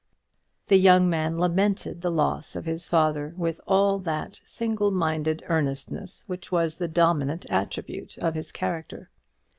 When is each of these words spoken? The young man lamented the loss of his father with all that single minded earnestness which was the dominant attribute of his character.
The 0.65 0.77
young 0.79 1.07
man 1.11 1.37
lamented 1.37 2.01
the 2.01 2.09
loss 2.09 2.55
of 2.55 2.65
his 2.65 2.87
father 2.87 3.35
with 3.37 3.61
all 3.67 3.99
that 3.99 4.39
single 4.43 4.89
minded 4.89 5.43
earnestness 5.45 6.23
which 6.25 6.51
was 6.51 6.79
the 6.79 6.87
dominant 6.87 7.45
attribute 7.51 8.17
of 8.17 8.33
his 8.33 8.51
character. 8.51 9.11